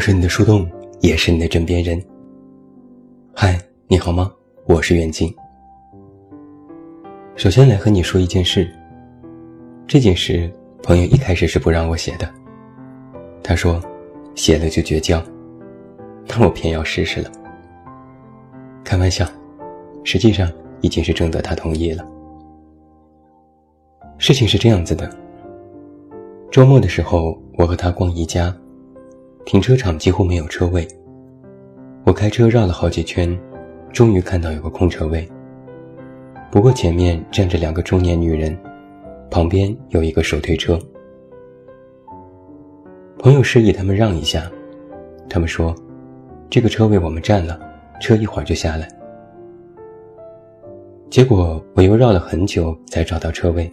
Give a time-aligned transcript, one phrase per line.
[0.00, 0.66] 我是你的树洞，
[1.00, 2.02] 也是你的枕边人。
[3.34, 4.32] 嗨，你好吗？
[4.64, 5.30] 我是远近。
[7.36, 8.66] 首先来和你说一件事。
[9.86, 10.50] 这件事，
[10.82, 12.26] 朋友一开始是不让我写的。
[13.42, 13.78] 他说，
[14.34, 15.22] 写了就绝交。
[16.26, 17.30] 但我偏要试试了。
[18.82, 19.28] 开玩笑，
[20.02, 22.02] 实际上已经是征得他同意了。
[24.16, 25.14] 事情是这样子的。
[26.50, 28.50] 周末的时候，我和他逛宜家。
[29.44, 30.86] 停车场几乎没有车位，
[32.04, 33.36] 我开车绕了好几圈，
[33.92, 35.28] 终于看到有个空车位。
[36.52, 38.56] 不过前面站着两个中年女人，
[39.30, 40.78] 旁边有一个手推车。
[43.18, 44.50] 朋友示意他们让一下，
[45.28, 45.74] 他们说
[46.48, 47.58] ：“这个车位我们占了，
[48.00, 48.88] 车一会儿就下来。”
[51.10, 53.70] 结果我又绕了很久才找到车位。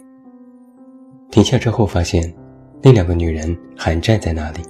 [1.30, 2.34] 停下车后发现，
[2.82, 4.60] 那两个女人还站在那里。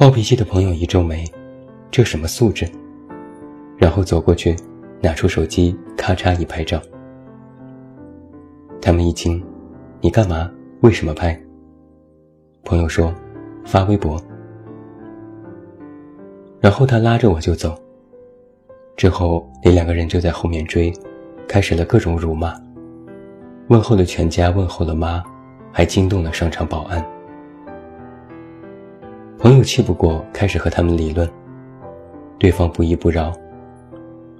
[0.00, 1.30] 暴脾气的朋友一皱眉，
[1.90, 2.66] 这什么素质？
[3.76, 4.56] 然后走过去，
[4.98, 6.80] 拿出手机，咔嚓一拍照。
[8.80, 9.44] 他们一惊
[10.00, 10.50] ：“你干嘛？
[10.80, 11.38] 为什么拍？”
[12.64, 13.14] 朋友说
[13.66, 14.18] ：“发微博。”
[16.62, 17.78] 然后他拉着我就走。
[18.96, 20.90] 之后那两个人就在后面追，
[21.46, 22.58] 开始了各种辱骂，
[23.68, 25.22] 问候了全家，问候了妈，
[25.70, 27.06] 还惊动了商场保安。
[29.42, 31.26] 朋友气不过，开始和他们理论。
[32.38, 33.32] 对方不依不饶，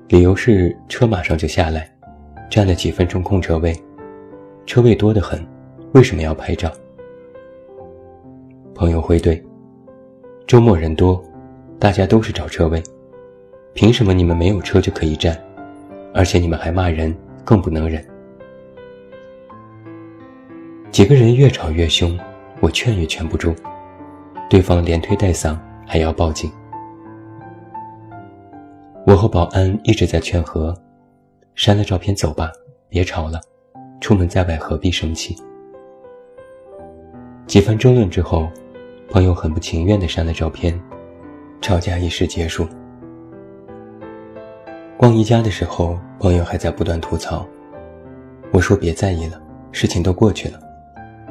[0.09, 1.91] 理由是车马上就下来，
[2.51, 3.75] 占了几分钟空车位，
[4.67, 5.43] 车位多得很，
[5.93, 6.71] 为什么要拍照？
[8.75, 9.43] 朋友回怼：
[10.47, 11.25] 周末人多，
[11.79, 12.83] 大家都是找车位，
[13.73, 15.35] 凭什么你们没有车就可以占？
[16.13, 18.07] 而且你们还骂人，更不能忍。
[20.91, 22.19] 几个人越吵越凶，
[22.61, 23.55] 我劝也劝不住。
[24.51, 25.57] 对方连推带搡，
[25.87, 26.51] 还要报警。
[29.07, 30.77] 我和保安一直在劝和，
[31.55, 32.51] 删了照片走吧，
[32.89, 33.41] 别吵了，
[34.01, 35.37] 出门在外何必生气？
[37.47, 38.49] 几番争论之后，
[39.09, 40.79] 朋友很不情愿地删了照片，
[41.61, 42.67] 吵架一时结束。
[44.97, 47.47] 逛宜家的时候，朋友还在不断吐槽，
[48.53, 49.41] 我说别在意了，
[49.71, 50.59] 事情都过去了，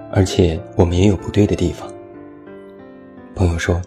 [0.09, 1.85] 而且我们也有不对的地方。
[3.35, 3.81] 朋友说：“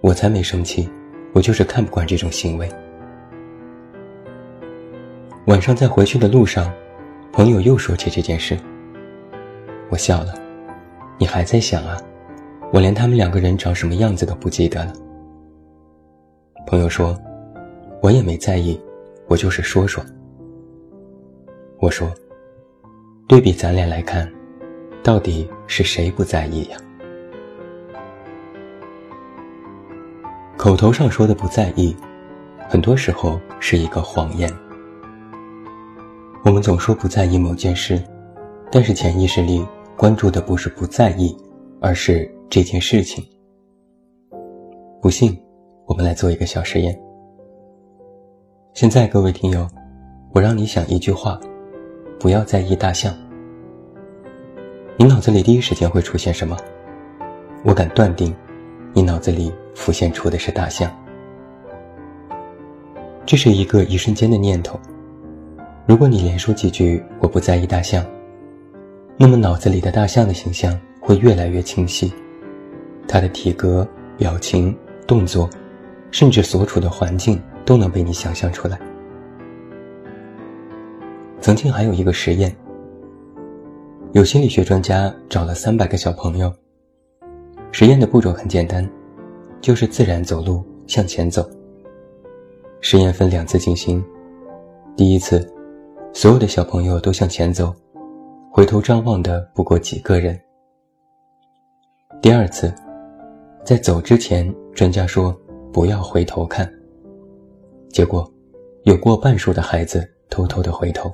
[0.00, 0.88] 我才没生气，
[1.32, 2.68] 我就是看不惯这种行为。”
[5.46, 6.72] 晚上在回去的路上，
[7.32, 8.56] 朋友又说起这件事。
[9.88, 10.34] 我笑了
[11.18, 11.96] ：“你还在想啊？
[12.72, 14.92] 我连他们两个人长什么样子都不记得了。”
[16.66, 17.18] 朋友说
[18.00, 18.80] ：“我也没在意，
[19.26, 20.04] 我就是说说。”
[21.80, 22.12] 我说
[23.26, 24.30] ：“对比咱俩来看，
[25.02, 26.76] 到底是谁不在意呀？”
[30.60, 31.96] 口头上说的不在意，
[32.68, 34.46] 很多时候是一个谎言。
[36.44, 37.98] 我们总说不在意某件事，
[38.70, 39.66] 但是潜意识里
[39.96, 41.34] 关注的不是不在意，
[41.80, 43.24] 而是这件事情。
[45.00, 45.34] 不信，
[45.86, 46.94] 我们来做一个小实验。
[48.74, 49.66] 现在，各位听友，
[50.34, 51.40] 我让你想一句话：
[52.18, 53.14] 不要在意大象。
[54.98, 56.54] 你脑子里第一时间会出现什么？
[57.64, 58.36] 我敢断定，
[58.92, 59.50] 你脑子里。
[59.74, 60.90] 浮现出的是大象，
[63.24, 64.78] 这是一个一瞬间的念头。
[65.86, 68.04] 如果你连说几句“我不在意大象”，
[69.16, 72.12] 那么脑子里的大象的形象会越来越清晰，
[73.08, 73.86] 它的体格、
[74.16, 74.76] 表情、
[75.06, 75.48] 动作，
[76.10, 78.78] 甚至所处的环境都能被你想象出来。
[81.40, 82.54] 曾经还有一个实验，
[84.12, 86.52] 有心理学专家找了三百个小朋友，
[87.72, 88.88] 实验的步骤很简单。
[89.60, 91.48] 就是自然走路向前走。
[92.80, 94.02] 实验分两次进行，
[94.96, 95.46] 第一次，
[96.12, 97.74] 所有的小朋友都向前走，
[98.50, 100.40] 回头张望的不过几个人。
[102.22, 102.72] 第二次，
[103.64, 105.38] 在走之前，专家说
[105.72, 106.70] 不要回头看。
[107.90, 108.26] 结果，
[108.84, 111.12] 有过半数的孩子偷偷的回头。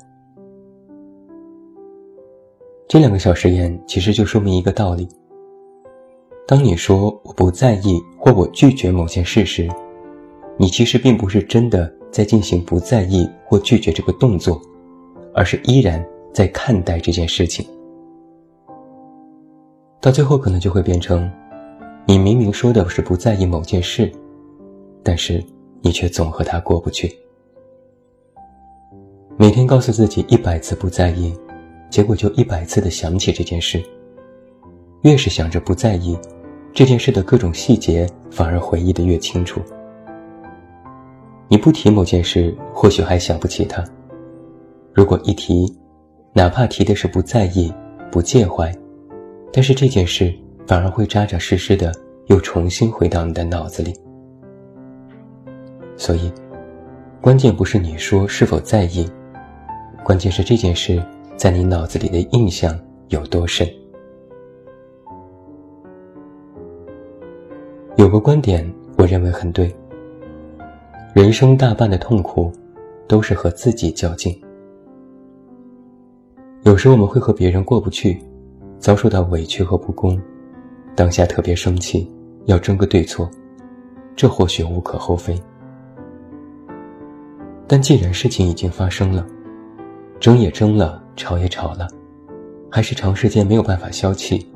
[2.89, 5.09] 这两个小实验其实就说明一个道理。
[6.49, 9.69] 当你说我不在意或我拒绝某件事时，
[10.57, 14.63] 你其实并不是真的在进行不在意或拒绝这个动作，
[15.35, 17.67] 而是依然在看待这件事情。
[20.01, 21.29] 到最后可能就会变成，
[22.07, 24.09] 你明明说的是不在意某件事，
[25.03, 25.43] 但是
[25.81, 27.13] 你却总和他过不去。
[29.37, 31.35] 每天告诉自己一百次不在意，
[31.91, 33.83] 结果就一百次的想起这件事。
[35.03, 36.17] 越是想着不在意。
[36.77, 39.63] 这件事的各种细节反而回忆的越清楚。
[41.49, 43.83] 你不提某件事，或许还想不起它；
[44.93, 45.75] 如果一提，
[46.35, 47.73] 哪怕提的是不在意、
[48.13, 48.71] 不介怀，
[49.51, 50.31] 但是这件事
[50.67, 51.91] 反而会扎扎实实的
[52.27, 53.95] 又重新回到你的脑子里。
[55.97, 56.31] 所以，
[57.23, 59.09] 关键不是你说是否在意，
[60.05, 61.03] 关键是这件事
[61.39, 63.67] 在你脑子里的印象有多深。
[67.97, 69.75] 有个观点，我认为很对。
[71.15, 72.53] 人生大半的痛苦，
[73.09, 74.39] 都是和自己较劲。
[76.65, 78.23] 有时我们会和别人过不去，
[78.79, 80.21] 遭受到委屈和不公，
[80.95, 82.07] 当下特别生气，
[82.45, 83.31] 要争个对错，
[84.15, 85.35] 这或许无可厚非。
[87.67, 89.27] 但既然事情已经发生了，
[90.21, 91.89] 争也争了，吵也吵了，
[92.71, 94.47] 还是长时间没有办法消气，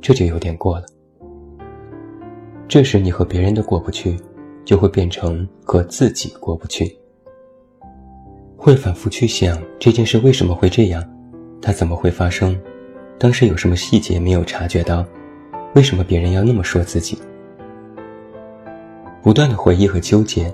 [0.00, 0.86] 这就有点过了。
[2.66, 4.16] 这时你和别人的过不去，
[4.64, 6.98] 就会变成和自己过不去，
[8.56, 11.04] 会反复去想这件事为什么会这样，
[11.60, 12.58] 它怎么会发生，
[13.18, 15.04] 当时有什么细节没有察觉到，
[15.74, 17.18] 为什么别人要那么说自己，
[19.22, 20.52] 不断的回忆和纠结，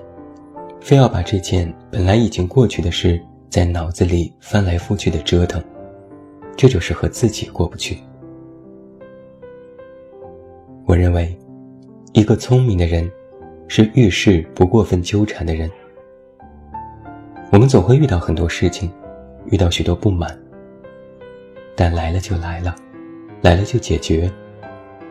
[0.81, 3.19] 非要把这件本来已经过去的事
[3.49, 5.63] 在脑子里翻来覆去的折腾，
[6.57, 7.97] 这就是和自己过不去。
[10.85, 11.35] 我认为。
[12.13, 13.09] 一个聪明的人，
[13.69, 15.71] 是遇事不过分纠缠的人。
[17.53, 18.91] 我们总会遇到很多事情，
[19.45, 20.37] 遇到许多不满，
[21.73, 22.75] 但来了就来了，
[23.41, 24.29] 来了就解决，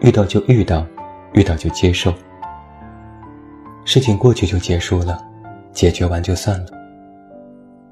[0.02, 0.86] 遇到就遇到，
[1.32, 2.12] 遇到就接受。
[3.86, 5.26] 事情过去就结束了，
[5.72, 6.66] 解决完就算了。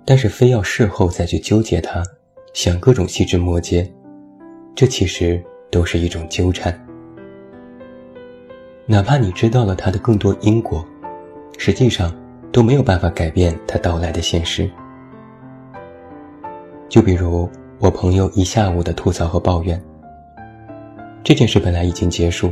[0.04, 2.02] 但是非要事后再去纠结它，
[2.52, 3.90] 想各种细枝末节，
[4.74, 6.78] 这其实都是一种纠缠。
[8.90, 10.82] 哪怕你知道了他的更多因果，
[11.58, 12.10] 实际上
[12.50, 14.68] 都没有办法改变他到来的现实。
[16.88, 17.46] 就比如
[17.80, 19.78] 我朋友一下午的吐槽和抱怨，
[21.22, 22.50] 这件事本来已经结束，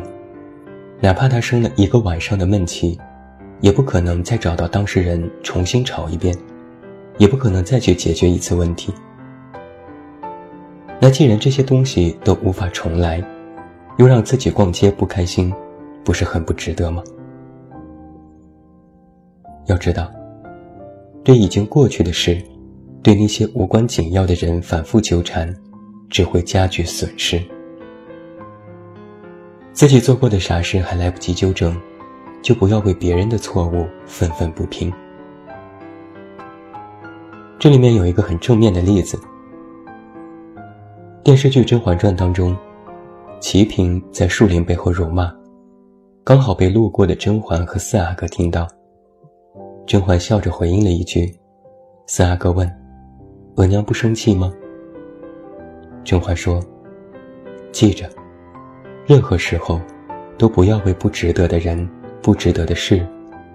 [1.00, 3.00] 哪怕他生了一个晚上的闷气，
[3.62, 6.36] 也不可能再找到当事人重新吵一遍，
[7.16, 8.92] 也不可能再去解决一次问题。
[11.00, 13.24] 那既然这些东西都无法重来，
[13.96, 15.50] 又让自己逛街不开心。
[16.06, 17.02] 不是很不值得吗？
[19.66, 20.08] 要知道，
[21.24, 22.40] 对已经过去的事，
[23.02, 25.52] 对那些无关紧要的人反复纠缠，
[26.08, 27.42] 只会加剧损失。
[29.72, 31.76] 自己做过的傻事还来不及纠正，
[32.40, 34.92] 就不要为别人的错误愤愤不平。
[37.58, 39.18] 这里面有一个很正面的例子：
[41.24, 42.56] 电视剧《甄嬛传》当中，
[43.40, 45.34] 齐嫔在树林背后辱骂。
[46.26, 48.66] 刚好被路过的甄嬛和四阿哥听到，
[49.86, 51.32] 甄嬛笑着回应了一句
[52.08, 52.68] ：“四阿哥问，
[53.54, 54.52] 额娘不生气吗？”
[56.02, 56.60] 甄嬛说
[57.70, 58.10] ：“记着，
[59.06, 59.80] 任何时候，
[60.36, 61.88] 都不要为不值得的人、
[62.20, 63.06] 不值得的事，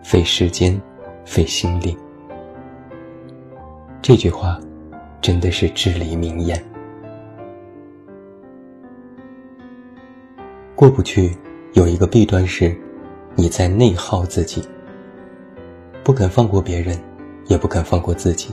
[0.01, 0.81] 费时间、
[1.25, 1.93] 费心力。”
[4.01, 4.57] 这句话，
[5.19, 6.57] 真的是至理名言。
[10.73, 11.29] 过不去。
[11.73, 12.75] 有一个弊端是，
[13.35, 14.61] 你在内耗自己，
[16.03, 16.99] 不肯放过别人，
[17.47, 18.49] 也不肯放过自己。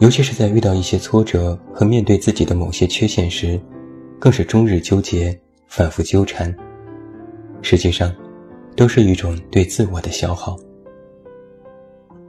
[0.00, 3.58] 尤其是在遇到一些挫折和面对自己的某些缺陷时，
[4.18, 6.52] 更是终日纠结、反复纠缠。
[7.62, 8.12] 实际上，
[8.74, 10.56] 都是一种对自我的消耗。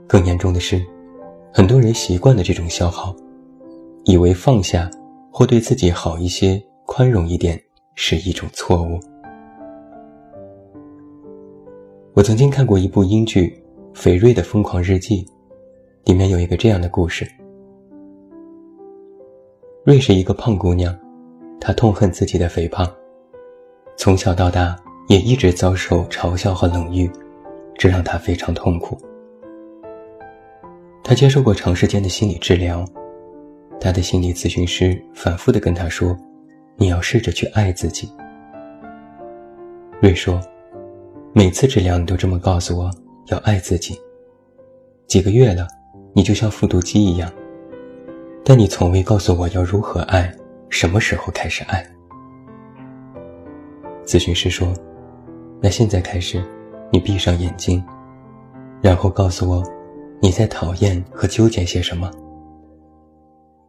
[0.06, 0.80] 更严重的是，
[1.52, 3.14] 很多人习惯了这种消耗，
[4.04, 4.88] 以为放下
[5.32, 7.60] 或对自己好一些、宽容一点。
[8.02, 8.98] 是一种错误。
[12.14, 13.62] 我曾经看过一部英剧
[13.94, 15.22] 《肥瑞的疯狂日记》，
[16.06, 17.30] 里面有一个这样的故事：
[19.84, 20.98] 瑞是一个胖姑娘，
[21.60, 22.90] 她痛恨自己的肥胖，
[23.98, 24.74] 从小到大
[25.08, 27.08] 也一直遭受嘲笑和冷遇，
[27.74, 28.98] 这让她非常痛苦。
[31.04, 32.82] 她接受过长时间的心理治疗，
[33.78, 36.16] 她的心理咨询师反复的跟她说。
[36.80, 38.10] 你要试着去爱自己。
[40.00, 40.40] 瑞说
[41.34, 42.90] ：“每次治疗你都这么告诉我
[43.26, 44.00] 要爱自己。
[45.06, 45.68] 几个月了，
[46.14, 47.30] 你就像复读机一样，
[48.42, 50.34] 但你从未告诉我要如何爱，
[50.70, 51.86] 什么时候开始爱。”
[54.06, 54.72] 咨询师说
[55.60, 56.42] ：“那现在开始，
[56.90, 57.84] 你闭上眼睛，
[58.80, 59.62] 然后告诉我
[60.22, 62.10] 你在讨厌和纠结些什么。”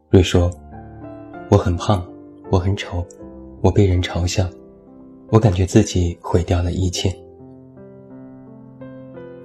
[0.08, 0.50] 瑞说
[1.52, 2.02] ：“我很胖。”
[2.52, 3.02] 我很丑，
[3.62, 4.46] 我被人嘲笑，
[5.30, 7.10] 我感觉自己毁掉了一切。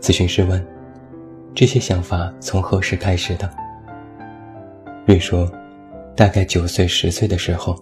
[0.02, 0.62] 咨询师问
[1.56, 3.50] ：“这些想法从何时开始的？”
[5.08, 5.50] 瑞说
[6.18, 7.82] ：“大概九岁、十岁的时候。”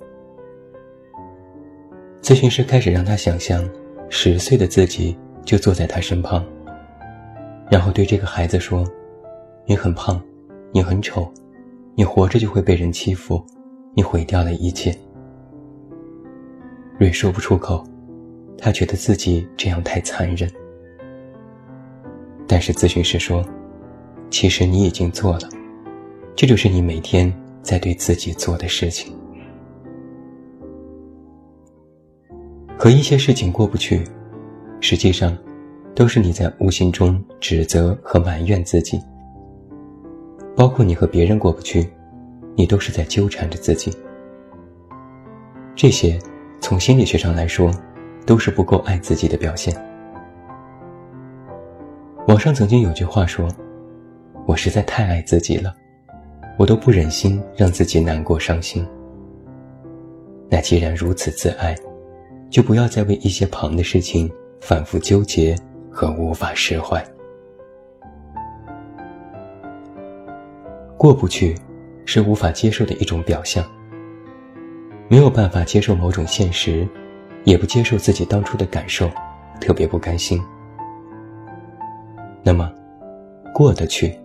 [2.22, 3.68] 咨询师开始让他想象，
[4.10, 6.46] 十岁的自己就坐在他身旁，
[7.68, 8.86] 然后对这个孩子说
[9.66, 10.22] ：“你很胖，
[10.72, 11.28] 你很丑，
[11.96, 13.44] 你活着就会被人欺负，
[13.96, 14.96] 你毁掉了一切。”
[16.98, 17.86] 瑞说不出口。
[18.58, 20.50] 他觉得自己这样太残忍，
[22.48, 23.46] 但是咨询师说
[24.32, 25.50] ：“其实你已经做了，
[26.36, 29.14] 这就是你每天在对自己做的事情。
[32.78, 34.04] 可一些事情过不去，
[34.80, 35.38] 实际上
[35.94, 39.00] 都是你在无形中指责和埋怨自己。
[40.56, 41.90] 包括你和别人过不去，
[42.56, 43.94] 你都是在纠缠着自己。
[45.76, 46.18] 这些
[46.60, 47.72] 从心理学上来说。”
[48.26, 49.72] 都是不够爱自己的表现。
[52.28, 53.48] 网上曾经有句话说
[54.48, 55.72] ：“我实在太爱自己了，
[56.58, 58.84] 我都不忍心让自己难过伤心。”
[60.50, 61.76] 那既然如此自爱，
[62.50, 64.28] 就不要再为一些旁的事情
[64.60, 65.56] 反复纠结
[65.92, 67.00] 和无法释怀。
[70.98, 71.56] 过不去，
[72.06, 73.64] 是无法接受的一种表象。
[75.08, 76.88] 没有办法接受某种现实。
[77.46, 79.08] 也不接受自己当初的感受，
[79.62, 80.42] 特别不甘心。
[82.42, 82.74] 那么，
[83.54, 84.20] 过得去，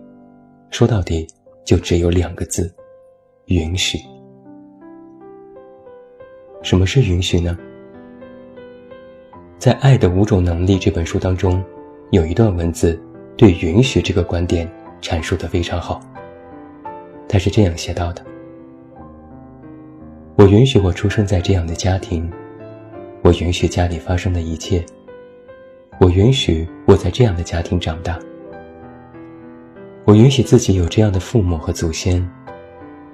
[0.71, 1.27] 说到底
[1.63, 2.73] 就只有两个字：
[3.45, 3.99] 允许。
[6.63, 7.55] 什么是允许呢？
[9.59, 11.63] 在《爱的五种能力》这本书当中，
[12.09, 12.99] 有一段文字
[13.37, 14.67] 对允许这个观点
[14.99, 16.01] 阐述的非常好。
[17.29, 18.25] 他是这样写到的
[20.41, 22.27] ：“我允许我出生在这样的家庭。”
[23.21, 24.83] 我允许家里发生的一切，
[25.99, 28.17] 我允许我在这样的家庭长大，
[30.03, 32.27] 我允许自己有这样的父母和祖先，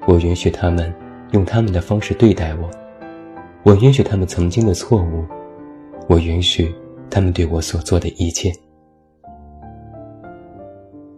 [0.08, 0.94] 我允许他们
[1.34, 2.72] 用他们的方式对待我，
[3.64, 5.26] 我允许他们曾经的错误，
[6.08, 6.74] 我允许
[7.10, 8.50] 他们对我所做的一切，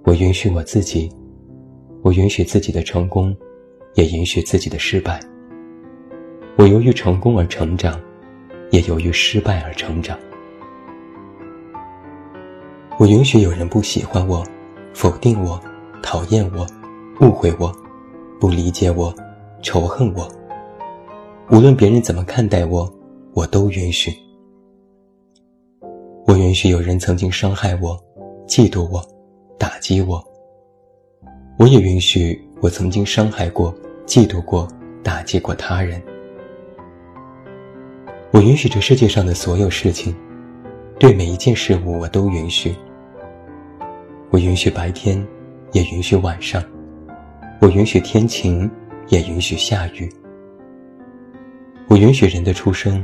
[0.06, 1.08] 我允许我自己，
[2.02, 3.38] 我允许自己的成功，
[3.94, 5.20] 也允许自己的失败，
[6.60, 7.98] 我由于成功而成长。
[8.72, 10.16] 也由于失败而成长。
[13.00, 14.46] 我允许有人不喜欢我，
[14.94, 15.60] 否定我，
[16.04, 16.68] 讨厌我，
[17.22, 17.74] 误会我，
[18.40, 19.12] 不理解我，
[19.64, 20.30] 仇恨我。
[21.50, 22.88] 无论别人怎么看待我，
[23.34, 24.14] 我都允许。
[26.28, 28.00] 我允许有人曾经伤害我，
[28.48, 29.04] 嫉妒我，
[29.58, 30.24] 打击我。
[31.58, 33.74] 我也允许我曾经伤害过、
[34.06, 34.68] 嫉妒过、
[35.02, 36.00] 打击过他人。
[38.32, 40.16] 我允许这世界上的所有事情，
[41.00, 42.76] 对每一件事物我都允许。
[44.30, 45.26] 我允许白天，
[45.72, 46.62] 也允许晚上；
[47.60, 48.70] 我允许天晴，
[49.08, 50.08] 也允许下雨。
[51.88, 53.04] 我允许人的出生，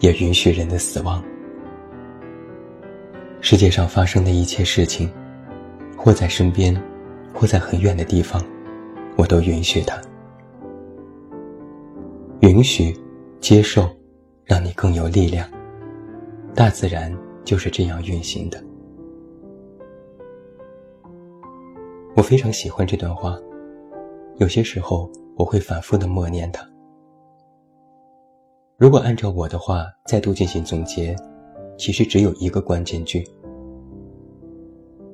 [0.00, 1.22] 也允许人的死亡。
[3.40, 5.08] 世界上发生的一切事情，
[5.96, 6.76] 或在身边，
[7.32, 8.44] 或在很远的地方，
[9.14, 9.96] 我都允许它。
[12.40, 12.92] 允许，
[13.40, 13.88] 接受。
[14.44, 15.48] 让你更有力量。
[16.54, 17.12] 大自然
[17.44, 18.62] 就是这样运行的。
[22.16, 23.36] 我非常喜欢这段话，
[24.36, 26.64] 有些时候我会反复的默念它。
[28.76, 31.16] 如果按照我的话再度进行总结，
[31.76, 33.26] 其实只有一个关键句：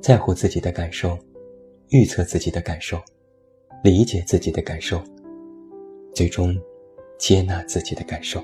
[0.03, 1.17] 在乎自己的感受，
[1.89, 2.99] 预测自己的感受，
[3.83, 5.01] 理解自己的感受，
[6.15, 6.55] 最终
[7.19, 8.43] 接纳自己的感受。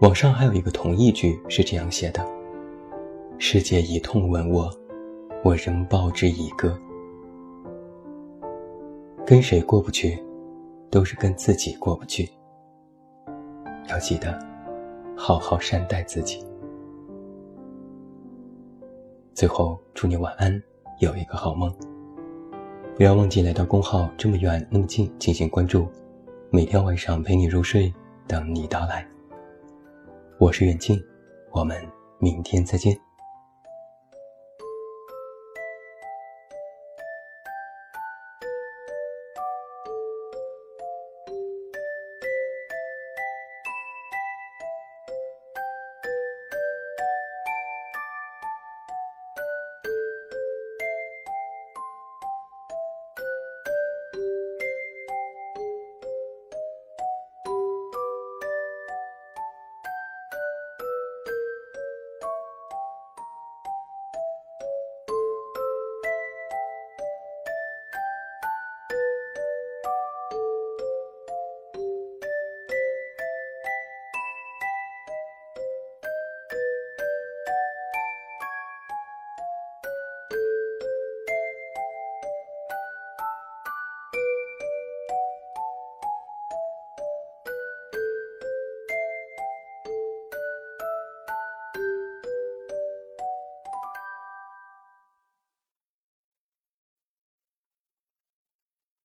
[0.00, 2.26] 网上还有一个同义句是这样写的
[3.38, 4.68] ：“世界以痛吻我，
[5.44, 6.76] 我仍报之以歌。”
[9.24, 10.22] 跟谁过不去，
[10.90, 12.28] 都是跟自己过不去。
[13.88, 14.36] 要记得，
[15.16, 16.44] 好好善待自己。
[19.32, 20.60] 最后，祝你晚安，
[20.98, 21.72] 有一个好梦。
[22.96, 25.88] 不要忘记来到公号“这么远那么近”进行关注，
[26.50, 27.92] 每天晚上陪你入睡，
[28.26, 29.06] 等你到来。
[30.36, 31.00] 我是远近，
[31.52, 31.80] 我们
[32.18, 33.03] 明天再见。